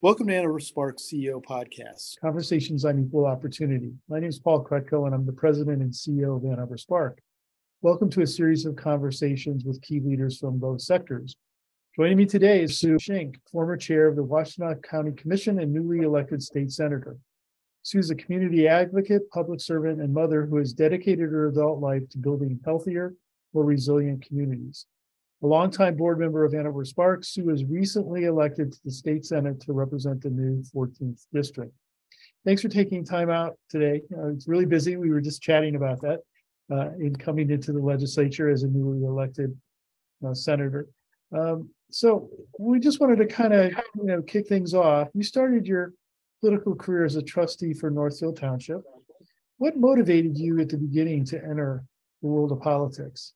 [0.00, 2.20] Welcome to Ann Arbor Spark CEO Podcast.
[2.20, 3.92] Conversations on Equal Opportunity.
[4.08, 7.18] My name is Paul Krutko, and I'm the president and CEO of Ann Spark.
[7.82, 11.34] Welcome to a series of conversations with key leaders from both sectors.
[11.96, 16.06] Joining me today is Sue Shink, former chair of the Washtenaw County Commission and newly
[16.06, 17.18] elected state senator.
[17.82, 22.08] Sue is a community advocate, public servant, and mother who has dedicated her adult life
[22.10, 23.16] to building healthier,
[23.52, 24.86] more resilient communities.
[25.42, 29.24] A longtime board member of Ann Arbor Spark, Sue was recently elected to the state
[29.24, 31.72] senate to represent the new 14th district.
[32.44, 34.02] Thanks for taking time out today.
[34.16, 34.96] Uh, it's really busy.
[34.96, 36.20] We were just chatting about that
[36.72, 39.56] uh, in coming into the legislature as a newly elected
[40.26, 40.88] uh, senator.
[41.32, 45.08] Um, so we just wanted to kind of you know kick things off.
[45.14, 45.92] You started your
[46.40, 48.80] political career as a trustee for Northfield Township.
[49.58, 51.84] What motivated you at the beginning to enter
[52.22, 53.34] the world of politics?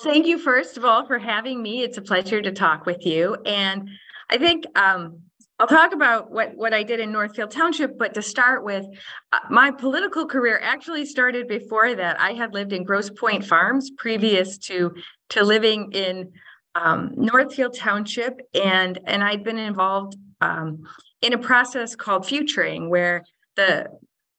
[0.00, 1.82] Thank you, first of all, for having me.
[1.82, 3.36] It's a pleasure to talk with you.
[3.44, 3.90] And
[4.30, 5.20] I think um,
[5.58, 8.86] I'll talk about what, what I did in Northfield Township, but to start with,
[9.32, 12.20] uh, my political career actually started before that.
[12.20, 14.94] I had lived in Grosse Pointe Farms previous to,
[15.30, 16.30] to living in
[16.76, 20.84] um, Northfield Township, and, and I'd been involved um,
[21.22, 23.24] in a process called futuring, where
[23.56, 23.88] the,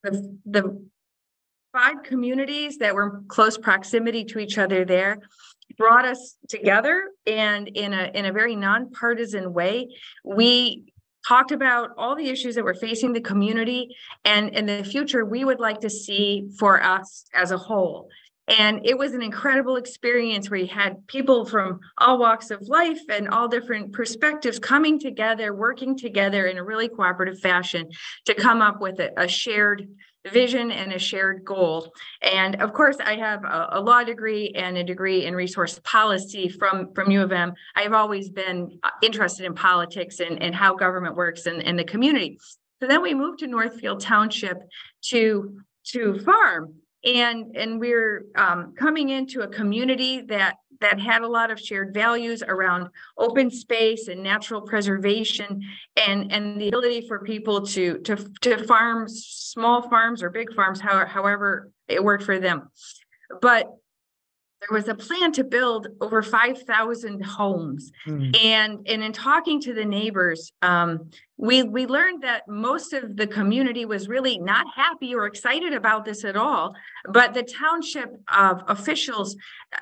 [0.02, 0.82] the, the
[1.72, 5.20] five communities that were close proximity to each other there
[5.78, 9.88] brought us together and in a in a very nonpartisan way.
[10.24, 10.92] We
[11.26, 15.44] talked about all the issues that were facing the community and in the future we
[15.44, 18.08] would like to see for us as a whole.
[18.48, 23.00] And it was an incredible experience where you had people from all walks of life
[23.08, 27.90] and all different perspectives coming together working together in a really cooperative fashion
[28.24, 29.86] to come up with a, a shared
[30.28, 31.92] vision and a shared goal.
[32.22, 36.48] And of course, I have a, a, law degree and a degree in resource policy
[36.48, 37.54] from, from U of M.
[37.74, 41.84] I've always been uh, interested in politics and, and how government works and, and the
[41.84, 42.38] community.
[42.80, 44.58] So then we moved to Northfield Township
[45.06, 46.74] to, to farm.
[47.04, 51.92] And, and we're um, coming into a community that that had a lot of shared
[51.92, 55.62] values around open space and natural preservation
[55.96, 60.80] and and the ability for people to to to farm small farms or big farms
[60.80, 62.68] however, however it worked for them
[63.40, 63.70] but
[64.60, 67.90] there was a plan to build over 5,000 homes.
[68.06, 68.44] Mm.
[68.44, 73.26] And, and in talking to the neighbors, um, we, we learned that most of the
[73.26, 76.74] community was really not happy or excited about this at all,
[77.08, 79.34] but the township of officials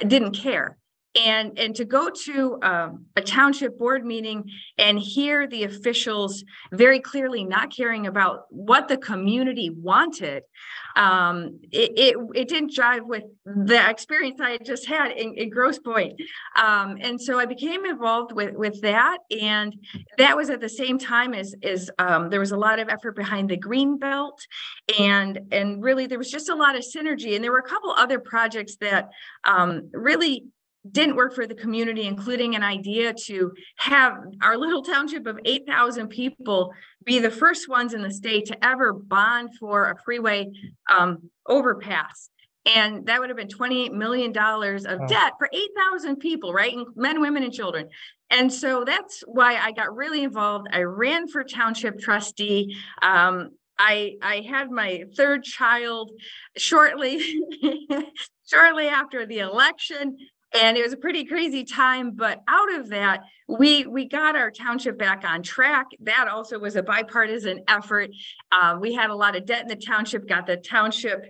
[0.07, 0.79] didn't care
[1.17, 4.45] and and to go to um, a township board meeting
[4.77, 10.43] and hear the officials very clearly not caring about what the community wanted
[10.97, 15.49] um, it, it, it didn't jive with the experience i had just had in, in
[15.49, 16.21] grosse pointe.
[16.57, 19.75] Um, and so i became involved with with that and
[20.19, 23.17] that was at the same time as as um, there was a lot of effort
[23.17, 24.41] behind the green belt
[24.99, 27.91] and and really there was just a lot of synergy and there were a couple
[27.91, 29.09] other projects that
[29.45, 30.45] um, really
[30.91, 36.09] didn't work for the community, including an idea to have our little township of 8,000
[36.09, 36.73] people
[37.05, 40.51] be the first ones in the state to ever bond for a freeway
[40.91, 42.31] um, overpass.
[42.67, 46.75] And that would have been $28 million of debt for 8,000 people, right?
[46.97, 47.89] Men, women, and children.
[48.31, 50.69] And so that's why I got really involved.
[50.71, 52.77] I ran for township trustee.
[53.01, 56.11] Um, I I had my third child
[56.57, 57.23] shortly
[58.51, 60.17] shortly after the election
[60.55, 64.51] and it was a pretty crazy time but out of that we we got our
[64.51, 65.87] township back on track.
[66.01, 68.11] That also was a bipartisan effort.
[68.53, 71.25] Uh, we had a lot of debt in the township got the township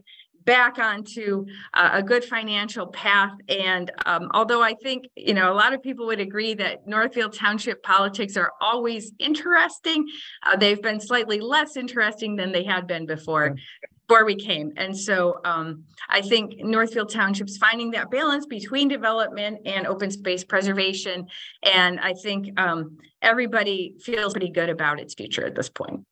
[0.45, 3.33] back onto uh, a good financial path.
[3.49, 7.35] And um, although i think you know a lot of people would agree that northfield
[7.35, 10.07] township politics are always interesting
[10.45, 13.57] uh, they've been slightly less interesting than they had been before
[14.09, 14.73] before we came.
[14.77, 20.45] And so um, I think Northfield Township's finding that balance between development and open space
[20.45, 21.27] preservation.
[21.63, 26.07] And I think um, everybody feels pretty good about its future at this point.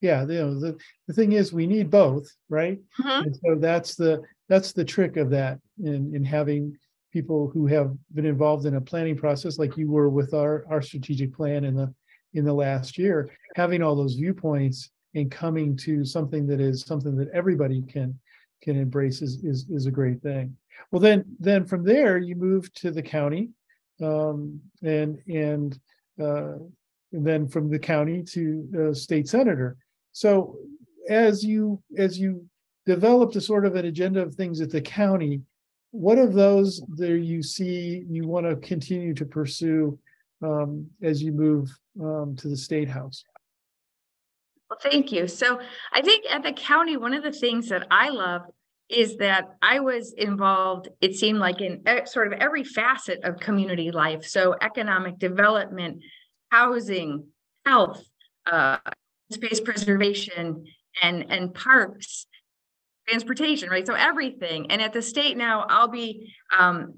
[0.00, 2.78] Yeah, you know, the, the thing is we need both, right?
[3.00, 3.24] Mm-hmm.
[3.26, 6.76] And so that's the that's the trick of that in, in having
[7.10, 10.82] people who have been involved in a planning process like you were with our our
[10.82, 11.94] strategic plan in the
[12.34, 17.16] in the last year, having all those viewpoints and coming to something that is something
[17.16, 18.18] that everybody can
[18.62, 20.56] can embrace is is, is a great thing.
[20.90, 23.50] Well, then then from there you move to the county,
[24.02, 25.78] um, and and,
[26.20, 26.58] uh,
[27.12, 29.76] and then from the county to uh, state senator.
[30.12, 30.56] So
[31.08, 32.46] as you as you
[32.86, 35.42] developed a sort of an agenda of things at the county,
[35.90, 39.98] what of those there you see you want to continue to pursue
[40.42, 41.70] um, as you move
[42.02, 43.24] um, to the State House.
[44.74, 45.28] Well, thank you.
[45.28, 45.60] So
[45.92, 48.42] I think at the county, one of the things that I love
[48.88, 53.92] is that I was involved, it seemed like in sort of every facet of community
[53.92, 54.24] life.
[54.24, 56.02] So economic development,
[56.50, 57.26] housing,
[57.64, 58.02] health,
[58.46, 58.78] uh,
[59.30, 60.64] space preservation
[61.00, 62.26] and, and parks,
[63.08, 63.86] transportation, right?
[63.86, 64.72] So everything.
[64.72, 66.94] And at the state now, I'll be, um,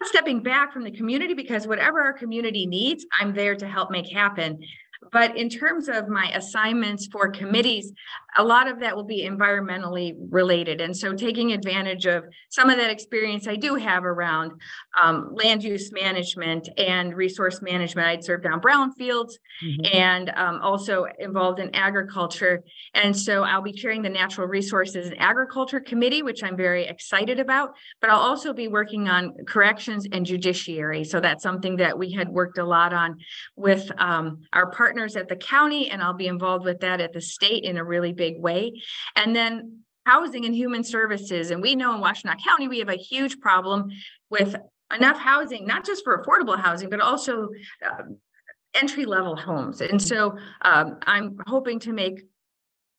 [0.00, 3.90] not stepping back from the community because whatever our community needs, I'm there to help
[3.90, 4.60] make happen.
[5.10, 7.92] But in terms of my assignments for committees,
[8.36, 10.80] a lot of that will be environmentally related.
[10.80, 14.52] And so taking advantage of some of that experience I do have around
[15.00, 18.08] um, land use management and resource management.
[18.08, 19.94] I'd served on brownfields Mhm.
[19.94, 22.62] and um, also involved in agriculture.
[22.94, 27.38] And so I'll be chairing the Natural Resources and Agriculture Committee, which I'm very excited
[27.38, 27.74] about.
[28.00, 31.04] But I'll also be working on corrections and judiciary.
[31.04, 33.18] So that's something that we had worked a lot on
[33.56, 37.20] with um, our partners at the county, and I'll be involved with that at the
[37.20, 38.82] state in a really big way.
[39.16, 41.50] And then housing and human services.
[41.50, 43.90] And we know in Washtenaw County, we have a huge problem
[44.30, 44.56] with
[44.94, 47.48] enough housing, not just for affordable housing, but also
[47.84, 48.02] uh,
[48.74, 49.80] entry level homes.
[49.80, 52.22] And so um, I'm hoping to make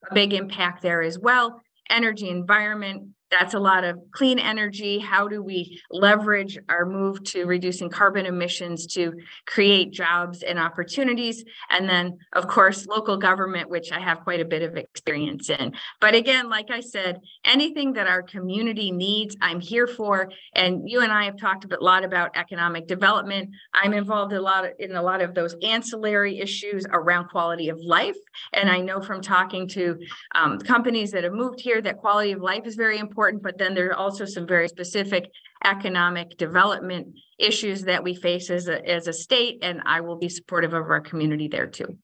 [0.09, 1.61] a big impact there as well.
[1.89, 4.99] Energy, environment, that's a lot of clean energy.
[4.99, 9.13] How do we leverage our move to reducing carbon emissions to
[9.45, 11.43] create jobs and opportunities?
[11.69, 15.73] And then, of course, local government, which I have quite a bit of experience in.
[15.99, 20.31] But again, like I said, anything that our community needs, I'm here for.
[20.53, 23.49] And you and I have talked a lot about economic development.
[23.73, 28.17] I'm involved a lot in a lot of those ancillary issues around quality of life.
[28.53, 29.97] And I know from talking to
[30.35, 33.73] um, companies that have moved here that quality of life is very important, but then
[33.73, 35.29] there are also some very specific
[35.63, 37.07] economic development
[37.39, 40.89] issues that we face as a, as a state, and I will be supportive of
[40.89, 41.97] our community there too.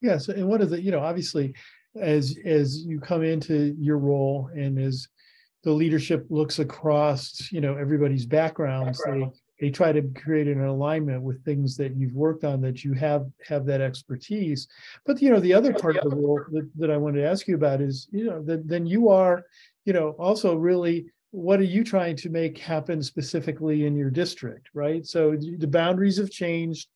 [0.00, 1.54] Yes, and one of the, you know, obviously,
[2.00, 5.08] as as you come into your role and as
[5.64, 9.28] the leadership looks across, you know, everybody's backgrounds, they
[9.60, 13.26] they try to create an alignment with things that you've worked on that you have
[13.46, 14.66] have that expertise.
[15.06, 17.46] But you know, the other part of the role that, that I wanted to ask
[17.46, 19.44] you about is, you know, that then you are,
[19.84, 24.68] you know, also really what are you trying to make happen specifically in your district,
[24.74, 25.06] right?
[25.06, 26.88] So the boundaries have changed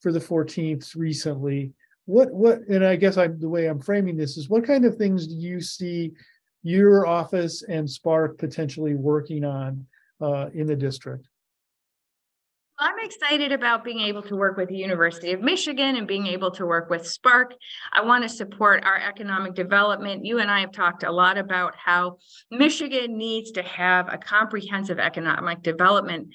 [0.00, 1.72] for the 14th recently
[2.06, 4.96] what what and i guess i'm the way i'm framing this is what kind of
[4.96, 6.12] things do you see
[6.62, 9.84] your office and spark potentially working on
[10.20, 11.26] uh, in the district
[12.78, 16.50] I'm excited about being able to work with the University of Michigan and being able
[16.52, 17.54] to work with Spark.
[17.92, 20.24] I want to support our economic development.
[20.24, 22.18] You and I have talked a lot about how
[22.50, 26.34] Michigan needs to have a comprehensive economic development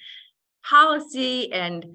[0.64, 1.86] policy and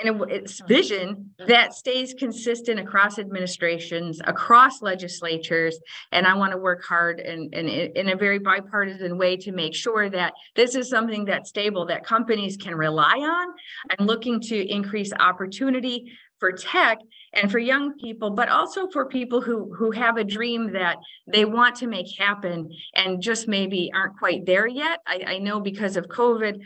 [0.00, 0.30] in a- mm-hmm.
[0.30, 5.78] its vision that stays consistent across administrations, across legislatures.
[6.12, 9.52] And I want to work hard and, and in in a very bipartisan way to
[9.52, 13.54] make sure that this is something that's stable, that companies can rely on.
[13.90, 16.98] I'm looking to increase opportunity for tech
[17.34, 20.96] and for young people, but also for people who who have a dream that
[21.26, 25.00] they want to make happen and just maybe aren't quite there yet.
[25.06, 26.60] I, I know because of COVID,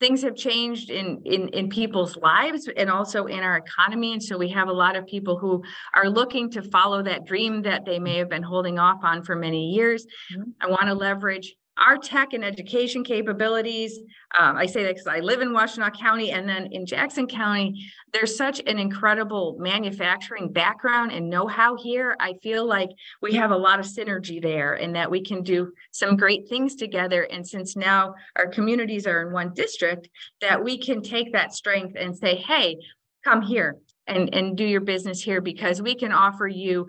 [0.00, 4.36] things have changed in in in people's lives and also in our economy and so
[4.38, 5.62] we have a lot of people who
[5.94, 9.34] are looking to follow that dream that they may have been holding off on for
[9.36, 10.52] many years Mhm.
[10.60, 13.98] i want to leverage our tech and education capabilities
[14.38, 17.90] um, i say that because i live in washtenaw county and then in jackson county
[18.12, 22.16] there's such an incredible manufacturing background and know-how here.
[22.20, 25.72] I feel like we have a lot of synergy there and that we can do
[25.90, 27.22] some great things together.
[27.24, 30.08] And since now our communities are in one district
[30.40, 32.76] that we can take that strength and say hey
[33.24, 36.86] come here and and do your business here because we can offer you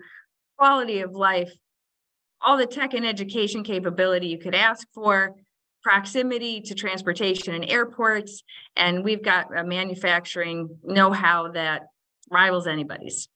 [0.56, 1.52] quality of life
[2.42, 5.34] all the tech and education capability you could ask for
[5.82, 8.42] proximity to transportation and airports
[8.76, 11.82] and we've got a manufacturing know-how that
[12.30, 13.28] rivals anybody's.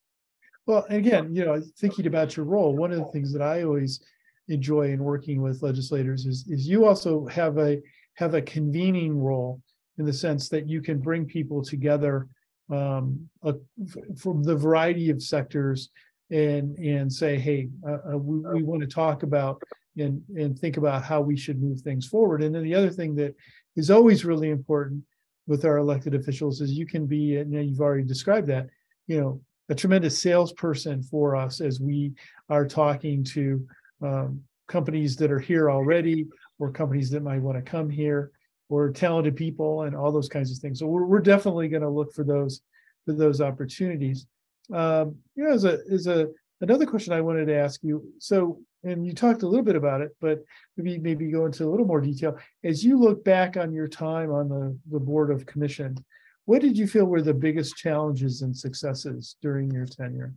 [0.67, 4.01] Well again you know thinking about your role one of the things that i always
[4.49, 7.81] enjoy in working with legislators is is you also have a
[8.15, 9.61] have a convening role
[9.99, 12.29] in the sense that you can bring people together
[12.71, 15.91] um, f- from the variety of sectors
[16.35, 19.63] and and say, hey, uh, uh, we, we want to talk about
[19.97, 22.43] and and think about how we should move things forward.
[22.43, 23.35] And then the other thing that
[23.77, 25.03] is always really important
[25.47, 28.67] with our elected officials is you can be, and you've already described that,
[29.07, 32.13] you know, a tremendous salesperson for us as we
[32.49, 33.67] are talking to
[34.03, 36.27] um, companies that are here already
[36.59, 38.31] or companies that might want to come here
[38.71, 40.79] or talented people and all those kinds of things.
[40.79, 42.63] So we're, we're definitely going to look for those
[43.05, 44.27] for those opportunities.
[44.73, 46.29] Um, you know, as a, as a,
[46.61, 50.01] another question I wanted to ask you, so, and you talked a little bit about
[50.01, 50.43] it, but
[50.77, 52.39] maybe, maybe go into a little more detail.
[52.63, 55.97] As you look back on your time on the, the Board of Commission,
[56.47, 60.35] what did you feel were the biggest challenges and successes during your tenure?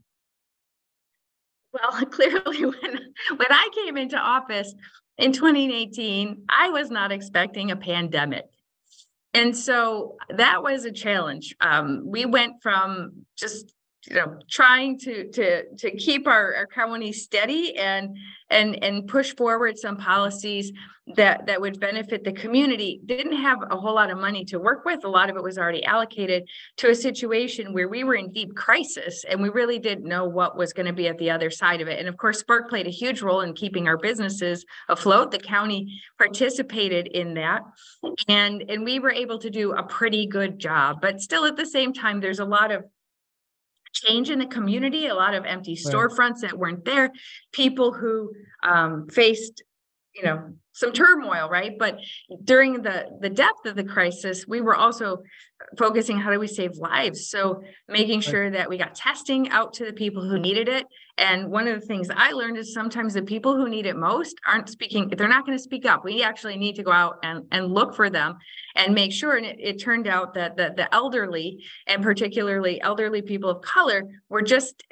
[1.74, 4.74] Well, clearly, when, when I came into office
[5.18, 8.46] in 2018, I was not expecting a pandemic.
[9.34, 11.56] And so that was a challenge.
[11.60, 13.74] Um, we went from just
[14.10, 18.16] you know trying to to to keep our, our county steady and
[18.50, 20.72] and and push forward some policies
[21.16, 23.00] that that would benefit the community.
[23.06, 25.06] Didn't have a whole lot of money to work with.
[25.06, 26.44] A lot of it was already allocated
[26.78, 30.58] to a situation where we were in deep crisis and we really didn't know what
[30.58, 32.00] was going to be at the other side of it.
[32.00, 35.32] And of course spark played a huge role in keeping our businesses afloat.
[35.32, 37.62] The county participated in that
[38.28, 40.98] and and we were able to do a pretty good job.
[41.02, 42.84] But still at the same time there's a lot of
[44.02, 45.94] change in the community, a lot of empty Right.
[45.94, 47.12] storefronts that weren't there,
[47.52, 48.32] people who
[48.64, 49.64] um, faced,
[50.16, 51.74] you know, some turmoil, right?
[51.78, 52.00] But
[52.44, 55.24] during the the depth of the crisis, we were also
[55.78, 57.30] focusing how do we save lives?
[57.30, 60.86] So making sure that we got testing out to the people who needed it.
[61.18, 64.36] And one of the things I learned is sometimes the people who need it most
[64.48, 66.06] aren't speaking, they're not going to speak up.
[66.06, 68.38] We actually need to go out and, and look for them
[68.76, 69.36] and make sure.
[69.36, 74.04] And it, it turned out that the, the elderly and particularly elderly people of color
[74.30, 74.84] were just,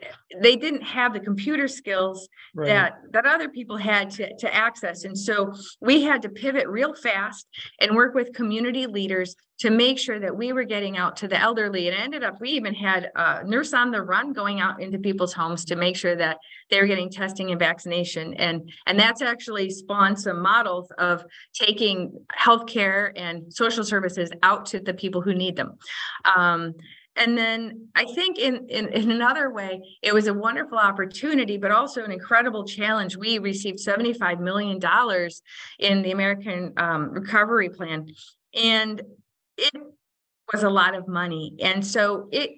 [0.41, 5.03] they didn't have the computer skills Right, that that other people had to to access
[5.03, 7.47] and so we had to pivot real fast
[7.79, 11.39] and work with community leaders to make sure that we were getting out to the
[11.39, 11.87] elderly.
[11.87, 15.33] And ended up we even had a nurse on the run going out into people's
[15.33, 16.37] homes to make sure that
[16.69, 18.33] they were getting testing and vaccination.
[18.33, 24.79] And and that's actually spawned some models of taking healthcare and social services out to
[24.79, 25.77] the people who need them.
[26.35, 26.73] Um,
[27.15, 31.71] and then I think in, in, in another way, it was a wonderful opportunity, but
[31.71, 33.15] also an incredible challenge.
[33.15, 34.79] We received $75 million
[35.79, 38.07] in the American um, Recovery Plan.
[38.53, 39.01] And
[39.57, 39.73] it
[40.51, 41.53] was a lot of money.
[41.61, 42.51] And so it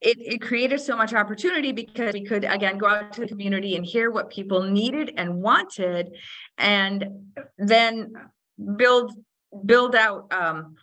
[0.00, 3.74] it, it created so much opportunity because we could again go out to the community
[3.74, 6.14] and hear what people needed and wanted
[6.58, 7.06] and
[7.56, 8.12] then
[8.76, 9.14] build
[9.64, 10.74] build out um,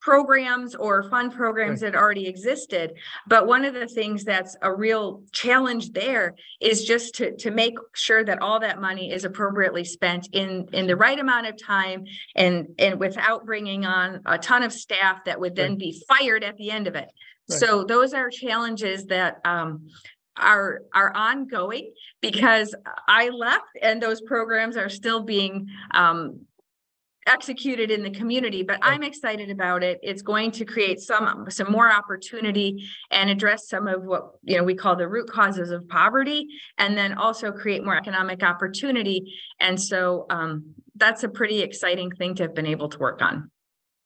[0.00, 2.94] programs or fund programs that already existed.
[3.26, 7.74] But one of the things that's a real challenge there is just to, to make
[7.94, 12.04] sure that all that money is appropriately spent in, in the right amount of time
[12.34, 16.56] and, and without bringing on a ton of staff that would then be fired at
[16.56, 17.08] the end of it.
[17.50, 17.58] Right.
[17.58, 19.88] So those are challenges that, um,
[20.36, 21.92] are, are ongoing
[22.22, 22.74] because
[23.06, 26.46] I left and those programs are still being, um,
[27.26, 29.98] executed in the community, but I'm excited about it.
[30.02, 34.64] It's going to create some, some more opportunity and address some of what, you know,
[34.64, 36.46] we call the root causes of poverty,
[36.78, 39.34] and then also create more economic opportunity.
[39.60, 43.50] And so, um, that's a pretty exciting thing to have been able to work on.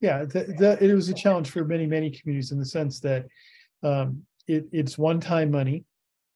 [0.05, 3.25] yeah, the, the, it was a challenge for many, many communities in the sense that
[3.83, 5.85] um, it, it's one-time money.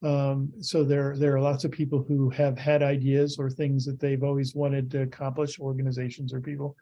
[0.05, 3.99] Um, so there, there are lots of people who have had ideas or things that
[3.99, 6.77] they've always wanted to accomplish, organizations or people.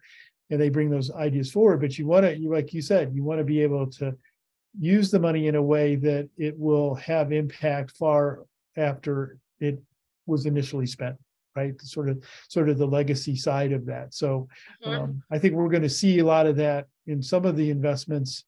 [0.50, 3.24] And they bring those ideas forward, but you want to, you, like you said, you
[3.24, 4.14] want to be able to
[4.78, 8.44] use the money in a way that it will have impact far
[8.76, 9.80] after it
[10.26, 11.16] was initially spent,
[11.56, 11.80] right?
[11.80, 14.12] Sort of, sort of the legacy side of that.
[14.14, 14.46] So
[14.84, 18.44] um, I think we're gonna see a lot of that in some of the investments.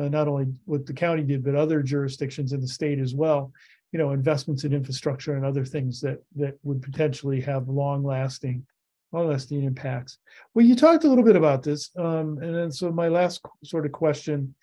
[0.00, 3.52] Uh, not only what the county did, but other jurisdictions in the state as well.
[3.92, 8.66] You know, investments in infrastructure and other things that that would potentially have long lasting.
[9.12, 10.18] Long lasting impacts.
[10.52, 13.86] Well, you talked a little bit about this, um, and then so my last sort
[13.86, 14.54] of question.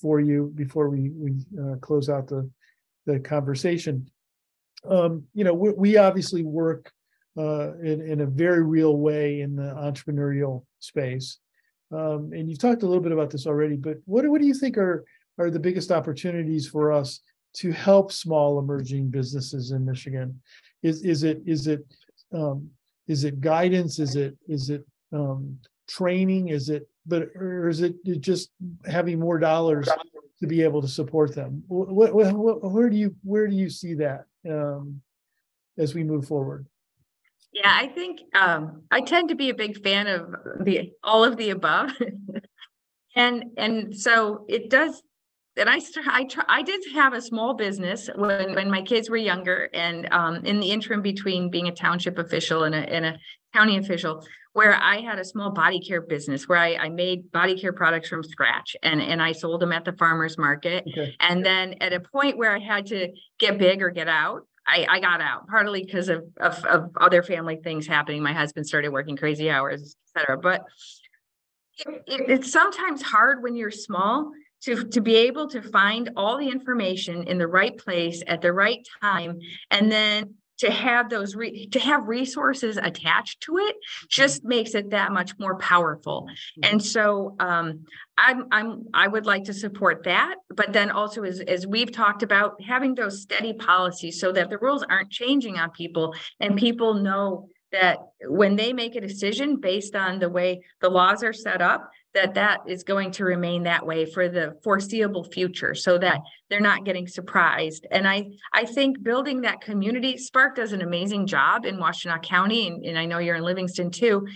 [0.00, 2.48] For you before we we uh, close out the
[3.06, 4.08] the conversation.
[4.88, 6.92] Um, you know, we we obviously work
[7.38, 11.38] uh, in, in a very real way in the entrepreneurial space.
[11.92, 14.54] Um, and you've talked a little bit about this already, but what, what do you
[14.54, 15.04] think are,
[15.38, 17.20] are the biggest opportunities for us
[17.54, 20.40] to help small emerging businesses in Michigan?
[20.82, 21.84] Is, is it, is it,
[22.32, 22.70] um,
[23.06, 23.98] is it guidance?
[23.98, 26.48] Is it, is it, um, training?
[26.48, 28.50] Is it, but, or is it just
[28.86, 29.88] having more dollars
[30.40, 31.62] to be able to support them?
[31.68, 35.00] Where do you, where do you see that, um,
[35.78, 36.66] as we move forward?
[37.50, 41.36] Yeah, I think um I tend to be a big fan of the all of
[41.38, 41.90] the above.
[43.16, 45.02] And and so it does,
[45.58, 49.10] and I st- I try, I did have a small business when when my kids
[49.10, 53.04] were younger and um in the interim between being a township official and a and
[53.04, 53.18] a
[53.54, 57.56] county official where I had a small body care business where I, I made body
[57.58, 60.84] care products from scratch and, and I sold them at the farmer's market.
[60.88, 61.14] Okay.
[61.20, 64.84] And then at a point where I had to get big or get out, I,
[64.88, 68.20] I got out partly because of, of, of other family things happening.
[68.20, 70.36] My husband started working crazy hours, etc.
[70.38, 70.64] But
[71.86, 76.38] it, it- it's sometimes hard when you're small to, to be able to find all
[76.38, 79.38] the information in the right place at the right time.
[79.70, 83.76] And then to have those, re- to have resources attached to it
[84.08, 86.28] just makes it that much more powerful.
[86.62, 87.84] And so um,
[88.16, 92.22] I'm, I'm, I would like to support that, but then also as, as we've talked
[92.22, 96.94] about, having those steady policies so that the rules aren't changing on people and people
[96.94, 101.60] know that when they make a decision based on the way the laws are set
[101.60, 106.20] up, that that is going to remain that way for the foreseeable future so that
[106.48, 107.86] they're not getting surprised.
[107.90, 112.66] And I, I think building that community, Spark does an amazing job in Washtenaw County,
[112.66, 114.26] and, and I know you're in Livingston too.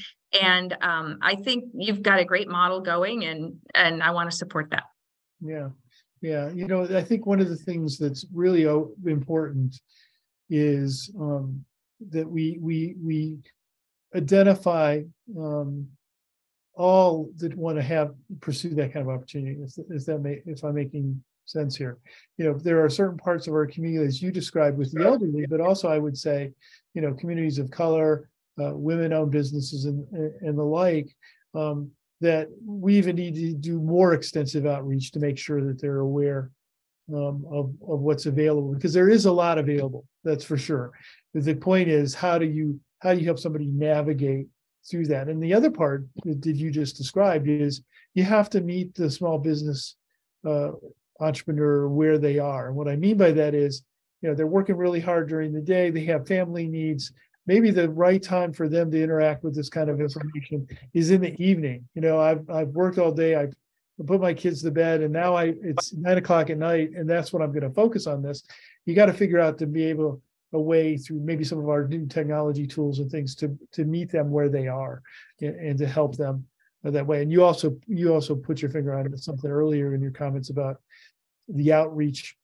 [0.40, 4.36] And um, I think you've got a great model going and, and I want to
[4.36, 4.84] support that.
[5.40, 5.68] Yeah,
[6.20, 8.62] yeah, you know, I think one of the things that's really
[9.06, 9.74] important
[10.50, 11.64] is um
[12.10, 13.38] that we we we
[14.14, 15.00] identify
[15.38, 15.88] um
[16.74, 20.64] all that want to have pursue that kind of opportunity, if if that may, if
[20.64, 21.98] I'm making sense here.
[22.38, 25.44] You know, there are certain parts of our community, as you described with the elderly,
[25.46, 26.52] but also I would say,
[26.94, 28.30] you know, communities of color,
[28.62, 30.06] uh, women-owned businesses and
[30.40, 31.14] and the like,
[31.54, 36.00] um, that we even need to do more extensive outreach to make sure that they're
[36.00, 36.50] aware
[37.12, 40.92] um, of, of what's available, because there is a lot available, that's for sure.
[41.34, 44.46] The point is, how do you, how do you help somebody navigate
[44.90, 45.28] through that?
[45.28, 47.82] And the other part that you just described is
[48.14, 49.96] you have to meet the small business
[50.46, 50.72] uh,
[51.20, 52.68] entrepreneur where they are.
[52.68, 53.82] And what I mean by that is,
[54.20, 57.12] you know, they're working really hard during the day, they have family needs.
[57.46, 61.20] Maybe the right time for them to interact with this kind of information is in
[61.20, 61.88] the evening.
[61.94, 63.52] You know, I've, I've worked all day, I've
[64.06, 67.32] put my kids to bed and now I, it's nine o'clock at night and that's
[67.32, 68.44] what I'm gonna focus on this.
[68.86, 72.06] You gotta figure out to be able, a way through maybe some of our new
[72.06, 75.02] technology tools and things to, to meet them where they are
[75.40, 76.46] and, and to help them
[76.84, 77.22] that way.
[77.22, 80.80] And you also, you also put your finger on something earlier in your comments about
[81.48, 82.36] the outreach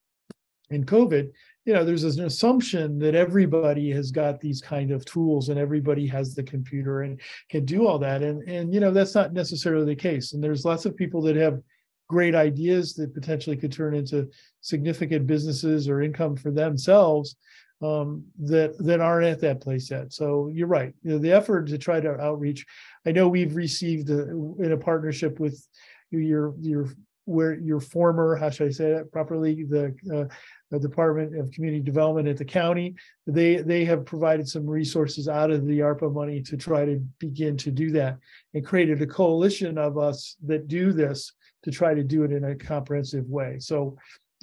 [0.70, 1.30] in COVID,
[1.64, 6.06] you know, there's an assumption that everybody has got these kind of tools and everybody
[6.06, 8.22] has the computer and can do all that.
[8.22, 10.33] And, and, you know, that's not necessarily the case.
[10.33, 11.61] And there's lots of people that have
[12.09, 14.28] great ideas that potentially could turn into
[14.61, 17.37] significant businesses or income for themselves
[17.82, 20.12] um, that, that aren't at that place yet.
[20.12, 20.92] So you're right.
[21.02, 22.66] You know, the effort to try to outreach,
[23.06, 24.22] I know we've received a,
[24.58, 25.64] in a partnership with
[26.10, 26.88] your, your,
[27.24, 30.34] where your former, how should I say that properly, the, uh,
[30.70, 32.94] the Department of Community Development at the county.
[33.26, 37.56] They, they have provided some resources out of the ARPA money to try to begin
[37.58, 38.18] to do that
[38.54, 41.32] and created a coalition of us that do this
[41.64, 43.58] to try to do it in a comprehensive way.
[43.58, 43.96] So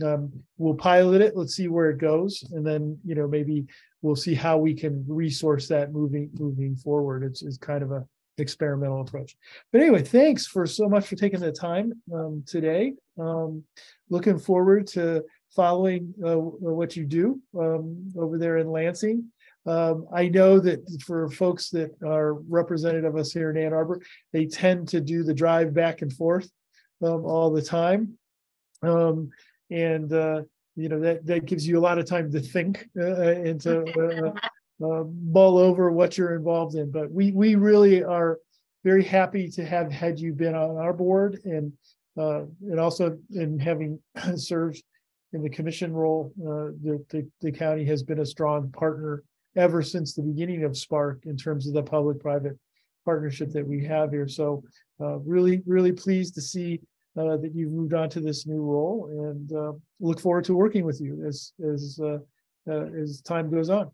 [0.03, 3.65] um, we'll pilot it, let's see where it goes, and then, you know, maybe
[4.01, 7.23] we'll see how we can resource that moving, moving forward.
[7.23, 8.05] It's, it's kind of a
[8.37, 9.35] experimental approach.
[9.71, 12.93] But anyway, thanks for so much for taking the time um, today.
[13.19, 13.63] Um,
[14.09, 15.23] looking forward to
[15.55, 19.31] following uh, what you do um, over there in Lansing.
[19.65, 24.01] Um, I know that for folks that are representative of us here in Ann Arbor,
[24.31, 26.49] they tend to do the drive back and forth
[27.01, 28.17] um, all the time.
[28.83, 29.31] Um,
[29.71, 30.41] and uh,
[30.75, 33.83] you know that that gives you a lot of time to think uh, and to
[33.99, 36.91] uh, uh, mull over what you're involved in.
[36.91, 38.39] But we we really are
[38.83, 41.71] very happy to have had you been on our board and
[42.17, 43.99] uh, and also in having
[44.35, 44.83] served
[45.33, 46.33] in the commission role.
[46.39, 49.23] Uh, the, the the county has been a strong partner
[49.55, 52.57] ever since the beginning of Spark in terms of the public-private
[53.05, 54.27] partnership that we have here.
[54.27, 54.63] So
[54.99, 56.81] uh, really, really pleased to see
[57.17, 60.85] uh, that you've moved on to this new role and uh, look forward to working
[60.85, 62.17] with you as as uh,
[62.69, 63.91] uh, as time goes on.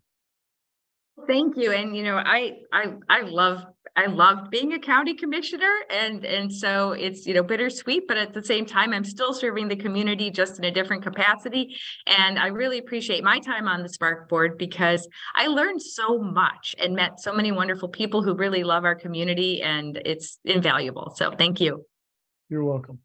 [1.26, 1.72] Thank you.
[1.72, 6.52] And you know, I I I love I loved being a county commissioner and and
[6.52, 10.30] so it's you know bittersweet, but at the same time, I'm still serving the community
[10.30, 11.76] just in a different capacity.
[12.06, 15.06] And I really appreciate my time on the Spark board because
[15.36, 19.60] I learned so much and met so many wonderful people who really love our community
[19.60, 21.12] and it's invaluable.
[21.16, 21.84] So thank you.
[22.48, 22.98] You're welcome.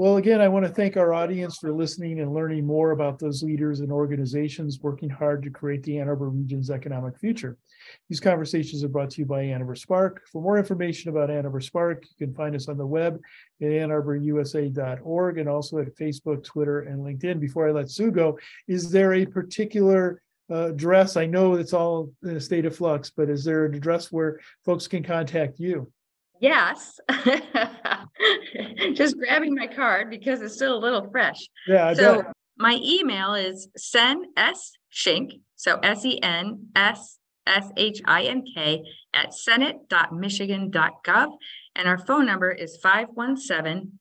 [0.00, 3.42] Well, again, I want to thank our audience for listening and learning more about those
[3.42, 7.58] leaders and organizations working hard to create the Ann Arbor region's economic future.
[8.08, 10.22] These conversations are brought to you by Ann Arbor Spark.
[10.32, 13.20] For more information about Ann Arbor Spark, you can find us on the web
[13.60, 17.38] at annarborusa.org and also at Facebook, Twitter, and LinkedIn.
[17.38, 21.18] Before I let Sue go, is there a particular uh, address?
[21.18, 24.40] I know it's all in a state of flux, but is there an address where
[24.64, 25.92] folks can contact you?
[26.40, 26.98] Yes.
[28.94, 31.38] Just grabbing my card because it's still a little fresh.
[31.68, 32.24] Yeah, So
[32.56, 38.42] my email is sen s shink, so S E N S S H I N
[38.54, 41.28] K at senate.michigan.gov.
[41.76, 43.98] And our phone number is 517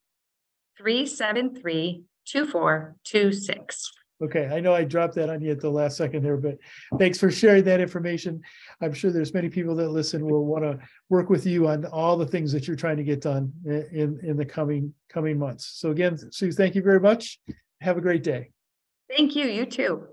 [0.77, 3.91] 373 2426.
[4.21, 6.57] Okay, I know I dropped that on you at the last second there, but
[6.97, 8.41] thanks for sharing that information.
[8.81, 10.77] I'm sure there's many people that listen will want to
[11.07, 14.35] work with you on all the things that you're trying to get done in, in
[14.35, 15.71] the coming, coming months.
[15.75, 17.39] So again, Sue, thank you very much.
[17.79, 18.51] Have a great day.
[19.09, 19.45] Thank you.
[19.45, 20.07] You too.